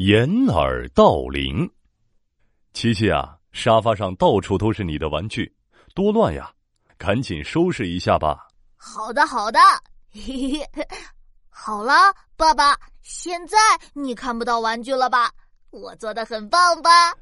[0.00, 1.70] 掩耳盗铃。
[2.72, 5.54] 琪琪啊，沙发上到处都是你的玩具，
[5.94, 6.50] 多乱呀！
[6.96, 8.48] 赶紧收拾一下吧。
[8.78, 9.60] 好的，好的。
[10.10, 10.88] 嘿嘿嘿，
[11.50, 11.92] 好了，
[12.34, 13.58] 爸爸，现在
[13.92, 15.30] 你看不到玩具了吧？
[15.68, 17.12] 我做的很棒吧？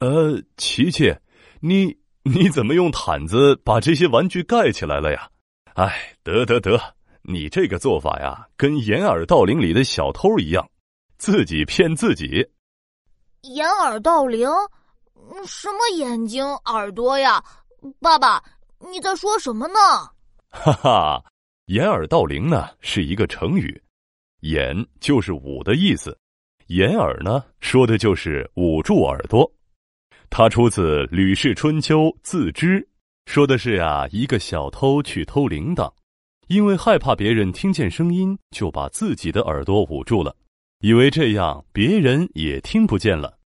[0.00, 1.16] 呃，琪琪，
[1.60, 5.30] 你你怎么用毯子把这些玩具盖起来了呀？
[5.76, 6.78] 哎，得得得，
[7.22, 10.68] 你这个做法呀，跟掩耳盗铃里的小偷一样，
[11.22, 12.44] 自己骗自己。
[13.42, 14.48] 掩耳盗铃？
[15.46, 17.40] 什么眼睛、耳朵呀？
[18.00, 18.42] 爸爸，
[18.80, 19.74] 你在说什么呢？
[20.50, 21.24] 哈哈，
[21.66, 23.80] 掩耳盗铃呢是一个成语，
[24.40, 26.18] 掩就是捂的意思，
[26.66, 29.48] 掩耳呢说的就是捂住耳朵。
[30.28, 32.80] 它出自《吕氏春秋·自知》。
[33.26, 35.88] 说的是呀，一个小偷去偷铃铛，
[36.48, 40.34] 因为害怕别人听见声音，就把自己的耳朵捂住了，
[40.84, 43.38] 以为这样别人也听不见了，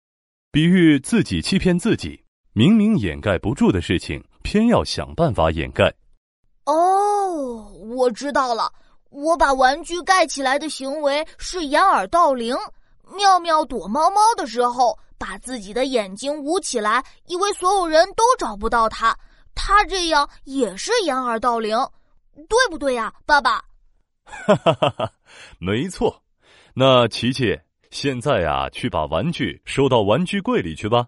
[0.50, 2.18] 比喻自己欺骗自己，
[2.54, 5.92] 明明掩盖不住的事情，偏要想办法掩盖。
[6.64, 8.72] 哦，我知道了，
[9.10, 12.56] 我把玩具盖起来的行为是掩耳盗铃。
[13.14, 19.14] 妙妙躲猫猫的时候，把自己的眼睛捂起来，以为所有人都找不到他。
[19.54, 21.76] 他这样也是掩耳盗铃，
[22.48, 23.62] 对不对呀，爸爸？
[24.24, 25.12] 哈哈哈哈
[25.58, 26.22] 没错。
[26.78, 27.58] 那琪琪，
[27.90, 31.06] 现在呀，去把玩具收到玩具柜里去吧。